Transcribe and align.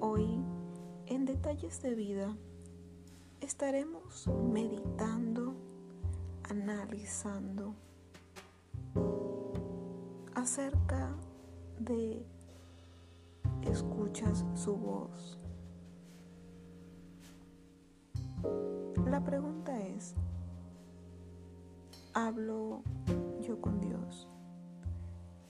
Hoy 0.00 0.44
en 1.06 1.24
Detalles 1.24 1.80
de 1.80 1.94
Vida 1.94 2.36
estaremos 3.40 4.28
meditando, 4.52 5.54
analizando 6.42 7.74
acerca 10.34 11.16
de 11.78 12.26
escuchas 13.62 14.44
su 14.52 14.76
voz. 14.76 15.38
La 19.06 19.24
pregunta 19.24 19.80
es, 19.80 20.14
¿hablo 22.12 22.82
yo 23.40 23.62
con 23.62 23.80
Dios 23.80 24.28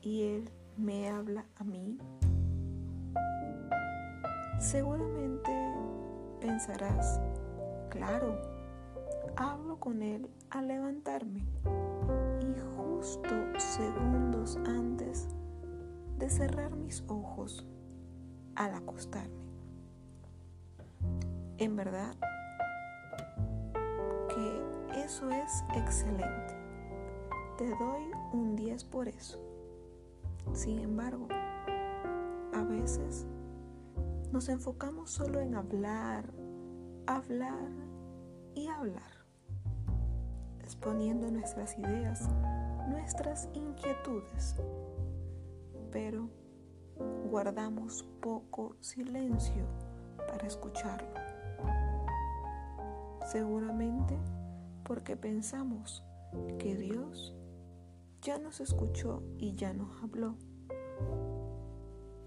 y 0.00 0.22
Él 0.22 0.48
me 0.76 1.08
habla 1.08 1.44
a 1.56 1.64
mí? 1.64 1.98
Seguramente 4.62 5.50
pensarás, 6.40 7.20
claro, 7.90 8.40
hablo 9.34 9.80
con 9.80 10.02
Él 10.02 10.30
al 10.50 10.68
levantarme 10.68 11.44
y 12.40 12.54
justo 12.76 13.28
segundos 13.58 14.56
antes 14.64 15.26
de 16.16 16.30
cerrar 16.30 16.76
mis 16.76 17.02
ojos 17.08 17.66
al 18.54 18.72
acostarme. 18.74 19.42
En 21.58 21.74
verdad 21.74 22.14
que 24.28 25.04
eso 25.04 25.28
es 25.28 25.64
excelente. 25.74 26.54
Te 27.58 27.68
doy 27.68 28.12
un 28.32 28.54
10 28.54 28.84
por 28.84 29.08
eso. 29.08 29.40
Sin 30.52 30.78
embargo, 30.78 31.26
a 32.54 32.62
veces 32.62 33.26
nos 34.32 34.48
enfocamos 34.48 35.10
solo 35.10 35.40
en 35.40 35.54
hablar, 35.54 36.24
hablar 37.06 37.68
y 38.54 38.66
hablar, 38.66 39.12
exponiendo 40.62 41.30
nuestras 41.30 41.78
ideas, 41.78 42.30
nuestras 42.88 43.50
inquietudes, 43.52 44.56
pero 45.90 46.30
guardamos 47.28 48.06
poco 48.22 48.74
silencio 48.80 49.66
para 50.16 50.46
escucharlo. 50.46 51.12
Seguramente 53.26 54.18
porque 54.82 55.14
pensamos 55.14 56.02
que 56.58 56.74
Dios 56.74 57.34
ya 58.22 58.38
nos 58.38 58.60
escuchó 58.60 59.22
y 59.36 59.54
ya 59.54 59.74
nos 59.74 60.02
habló. 60.02 60.36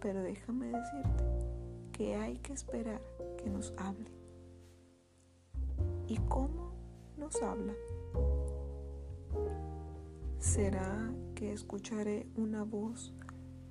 Pero 0.00 0.22
déjame 0.22 0.68
decirte 0.68 1.59
que 2.00 2.16
hay 2.16 2.38
que 2.38 2.54
esperar 2.54 3.02
que 3.36 3.50
nos 3.50 3.74
hable. 3.76 4.10
¿Y 6.08 6.16
cómo 6.30 6.72
nos 7.18 7.42
habla? 7.42 7.74
¿Será 10.38 11.12
que 11.34 11.52
escucharé 11.52 12.26
una 12.36 12.64
voz 12.64 13.12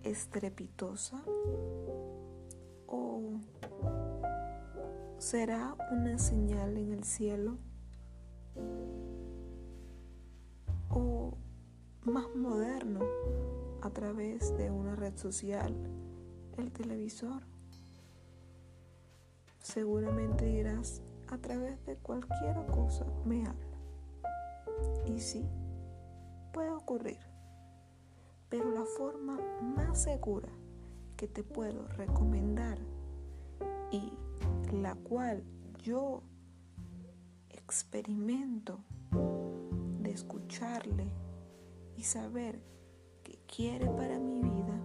estrepitosa? 0.03 1.23
¿O 2.85 3.39
será 5.17 5.75
una 5.91 6.19
señal 6.19 6.77
en 6.77 6.93
el 6.93 7.05
cielo? 7.05 7.57
¿O 10.91 11.35
más 12.03 12.27
moderno 12.35 12.99
a 13.81 13.89
través 13.89 14.55
de 14.55 14.69
una 14.69 14.95
red 14.95 15.17
social, 15.17 15.75
el 16.59 16.71
televisor? 16.71 17.41
Seguramente 19.61 20.45
dirás, 20.45 21.01
a 21.27 21.37
través 21.37 21.85
de 21.85 21.95
cualquier 21.97 22.65
cosa 22.67 23.05
me 23.25 23.45
habla. 23.45 23.77
Y 25.05 25.19
sí, 25.19 25.45
puede 26.53 26.71
ocurrir. 26.71 27.19
Pero 28.49 28.71
la 28.71 28.83
forma 28.83 29.39
más 29.61 30.01
segura 30.01 30.49
que 31.17 31.27
te 31.27 31.43
puedo 31.43 31.87
recomendar 31.89 32.79
y 33.91 34.11
la 34.71 34.95
cual 34.95 35.43
yo 35.83 36.23
experimento 37.49 38.79
de 40.01 40.11
escucharle 40.11 41.11
y 41.95 42.03
saber 42.03 42.61
que 43.23 43.39
quiere 43.45 43.87
para 43.87 44.17
mi 44.17 44.39
vida 44.41 44.79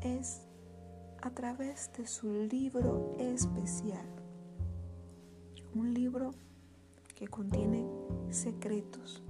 es 0.00 0.45
a 1.26 1.30
través 1.30 1.90
de 1.98 2.06
su 2.06 2.32
libro 2.32 3.16
especial. 3.18 4.06
Un 5.74 5.92
libro 5.92 6.30
que 7.16 7.26
contiene 7.26 7.84
secretos, 8.30 9.24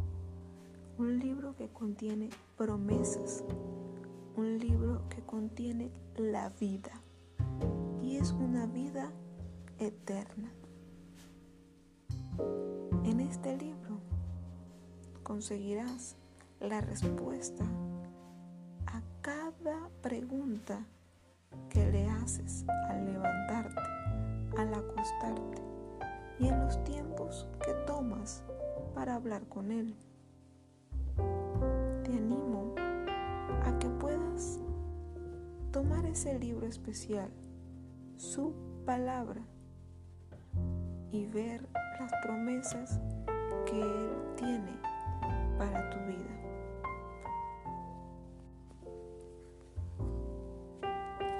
un 0.98 1.18
libro 1.18 1.56
que 1.56 1.70
contiene 1.70 2.28
promesas, 2.58 3.44
un 4.36 4.58
libro 4.58 5.08
que 5.08 5.22
contiene 5.22 5.90
la 6.18 6.50
vida 6.50 7.00
y 8.02 8.16
es 8.16 8.32
una 8.32 8.66
vida 8.66 9.10
eterna. 9.78 10.52
En 13.04 13.20
este 13.20 13.56
libro 13.56 14.00
conseguirás 15.22 16.16
la 16.60 16.82
respuesta 16.82 17.64
a 18.84 19.00
cada 19.22 19.88
pregunta 20.02 20.86
que 21.68 21.90
le 21.90 22.08
haces 22.08 22.64
al 22.88 23.04
levantarte, 23.06 23.82
al 24.58 24.74
acostarte 24.74 25.62
y 26.38 26.48
en 26.48 26.60
los 26.60 26.82
tiempos 26.84 27.48
que 27.64 27.72
tomas 27.86 28.42
para 28.94 29.14
hablar 29.14 29.46
con 29.48 29.70
Él. 29.70 29.94
Te 32.04 32.12
animo 32.12 32.74
a 33.64 33.78
que 33.78 33.88
puedas 33.88 34.60
tomar 35.70 36.04
ese 36.06 36.38
libro 36.38 36.66
especial, 36.66 37.30
su 38.16 38.54
palabra, 38.84 39.42
y 41.12 41.26
ver 41.26 41.66
las 42.00 42.12
promesas 42.22 43.00
que 43.64 43.80
Él 43.80 44.10
tiene 44.36 44.72
para 45.58 45.88
tu 45.90 45.98
vida. 46.00 46.45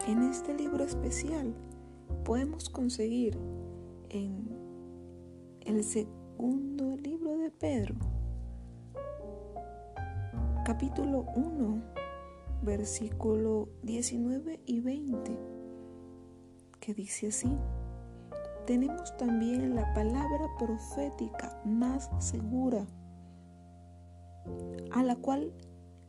En 0.07 0.23
este 0.23 0.55
libro 0.55 0.85
especial 0.85 1.53
podemos 2.25 2.71
conseguir 2.71 3.37
en 4.09 4.57
el 5.63 5.83
segundo 5.83 6.97
libro 6.97 7.37
de 7.39 7.51
Pedro, 7.51 7.97
capítulo 10.65 11.27
1, 11.35 11.83
versículo 12.63 13.69
19 13.83 14.61
y 14.65 14.79
20, 14.79 15.39
que 16.79 16.95
dice 16.95 17.27
así, 17.27 17.51
tenemos 18.65 19.17
también 19.17 19.75
la 19.75 19.93
palabra 19.93 20.47
profética 20.57 21.61
más 21.65 22.09
segura, 22.21 22.87
a 24.93 25.03
la 25.03 25.17
cual 25.17 25.53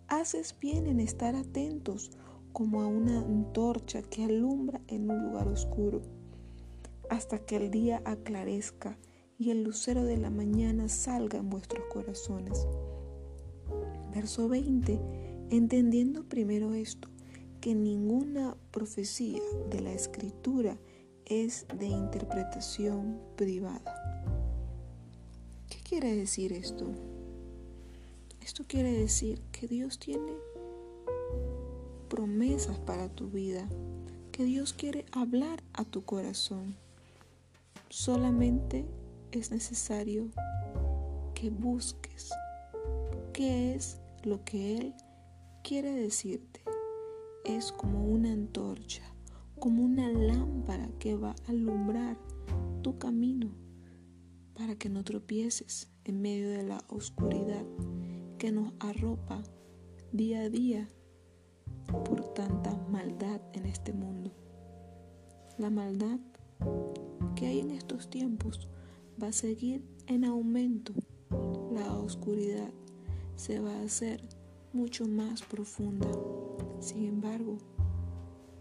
haces 0.07 0.55
bien 0.59 0.85
en 0.85 0.99
estar 0.99 1.35
atentos 1.35 2.11
como 2.57 2.81
a 2.81 2.87
una 2.87 3.19
antorcha 3.19 4.01
que 4.01 4.23
alumbra 4.23 4.81
en 4.87 5.11
un 5.11 5.25
lugar 5.27 5.47
oscuro, 5.47 6.01
hasta 7.07 7.37
que 7.37 7.57
el 7.57 7.69
día 7.69 8.01
aclarezca 8.03 8.97
y 9.37 9.51
el 9.51 9.63
lucero 9.63 10.03
de 10.05 10.17
la 10.17 10.31
mañana 10.31 10.89
salga 10.89 11.37
en 11.37 11.51
vuestros 11.51 11.85
corazones. 11.93 12.67
Verso 14.11 14.49
20. 14.49 14.99
Entendiendo 15.51 16.23
primero 16.23 16.73
esto, 16.73 17.09
que 17.61 17.75
ninguna 17.75 18.57
profecía 18.71 19.43
de 19.69 19.79
la 19.81 19.93
escritura 19.93 20.79
es 21.25 21.67
de 21.77 21.85
interpretación 21.85 23.21
privada. 23.35 23.93
¿Qué 25.69 25.77
quiere 25.87 26.15
decir 26.15 26.53
esto? 26.53 26.87
Esto 28.41 28.63
quiere 28.67 28.93
decir 28.93 29.43
que 29.51 29.67
Dios 29.67 29.99
tiene 29.99 30.47
promesas 32.07 32.77
para 32.79 33.09
tu 33.09 33.29
vida, 33.29 33.67
que 34.31 34.43
Dios 34.43 34.73
quiere 34.73 35.05
hablar 35.11 35.63
a 35.73 35.83
tu 35.83 36.03
corazón. 36.03 36.75
Solamente 37.89 38.85
es 39.31 39.51
necesario 39.51 40.29
que 41.33 41.49
busques 41.49 42.31
qué 43.33 43.75
es 43.75 43.99
lo 44.23 44.43
que 44.43 44.77
Él 44.77 44.93
quiere 45.63 45.91
decirte. 45.93 46.61
Es 47.45 47.71
como 47.71 48.05
una 48.05 48.31
antorcha, 48.31 49.03
como 49.59 49.83
una 49.83 50.09
lámpara 50.09 50.89
que 50.99 51.15
va 51.15 51.31
a 51.31 51.51
alumbrar 51.51 52.17
tu 52.81 52.97
camino 52.97 53.51
para 54.53 54.75
que 54.75 54.89
no 54.89 55.03
tropieces 55.03 55.89
en 56.03 56.21
medio 56.21 56.49
de 56.49 56.63
la 56.63 56.83
oscuridad 56.89 57.65
que 58.37 58.51
nos 58.51 58.73
arropa 58.79 59.43
día 60.11 60.41
a 60.41 60.49
día 60.49 60.87
por 61.87 62.33
tanta 62.33 62.75
maldad 62.89 63.41
en 63.53 63.65
este 63.65 63.93
mundo. 63.93 64.31
La 65.57 65.69
maldad 65.69 66.19
que 67.35 67.47
hay 67.47 67.59
en 67.59 67.71
estos 67.71 68.09
tiempos 68.09 68.67
va 69.21 69.27
a 69.27 69.33
seguir 69.33 69.83
en 70.07 70.25
aumento. 70.25 70.93
La 71.71 71.93
oscuridad 71.93 72.71
se 73.35 73.59
va 73.59 73.73
a 73.73 73.83
hacer 73.83 74.21
mucho 74.73 75.07
más 75.07 75.41
profunda. 75.43 76.07
Sin 76.79 77.05
embargo, 77.05 77.57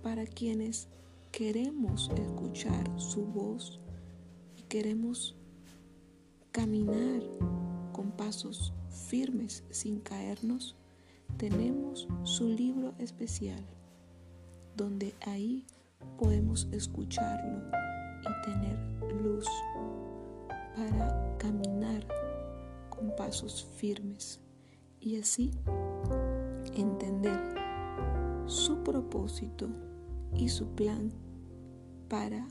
para 0.02 0.26
quienes 0.26 0.88
queremos 1.32 2.10
escuchar 2.16 2.88
su 2.98 3.26
voz 3.26 3.80
y 4.56 4.62
queremos 4.62 5.36
caminar 6.52 7.22
con 7.92 8.10
pasos 8.12 8.72
firmes 8.88 9.64
sin 9.70 10.00
caernos, 10.00 10.76
tenemos 11.36 12.08
su 12.22 12.48
libro 12.48 12.94
especial, 12.98 13.62
donde 14.76 15.14
ahí 15.26 15.66
podemos 16.18 16.66
escucharlo 16.72 17.70
y 18.22 18.42
tener 18.44 19.22
luz 19.22 19.46
para 20.74 21.36
caminar 21.38 22.06
con 22.88 23.14
pasos 23.16 23.68
firmes 23.76 24.40
y 25.00 25.20
así 25.20 25.50
entender 26.74 27.38
su 28.46 28.82
propósito 28.82 29.68
y 30.34 30.48
su 30.48 30.66
plan 30.74 31.12
para 32.08 32.46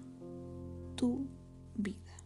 tu 0.96 1.28
vida. 1.76 2.25